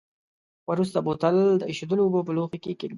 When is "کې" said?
2.63-2.71